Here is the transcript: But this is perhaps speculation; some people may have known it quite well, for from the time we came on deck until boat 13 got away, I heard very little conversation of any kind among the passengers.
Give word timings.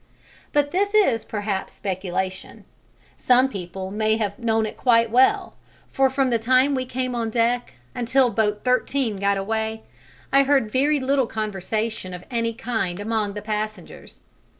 But 0.51 0.71
this 0.71 0.95
is 0.95 1.23
perhaps 1.23 1.73
speculation; 1.73 2.65
some 3.19 3.47
people 3.49 3.91
may 3.91 4.17
have 4.17 4.39
known 4.39 4.65
it 4.65 4.75
quite 4.75 5.11
well, 5.11 5.53
for 5.91 6.09
from 6.09 6.31
the 6.31 6.39
time 6.39 6.73
we 6.73 6.87
came 6.87 7.13
on 7.13 7.29
deck 7.29 7.73
until 7.93 8.31
boat 8.31 8.61
13 8.65 9.17
got 9.17 9.37
away, 9.37 9.83
I 10.33 10.41
heard 10.41 10.71
very 10.71 10.99
little 10.99 11.27
conversation 11.27 12.15
of 12.15 12.23
any 12.31 12.55
kind 12.55 12.99
among 12.99 13.35
the 13.35 13.43
passengers. 13.43 14.17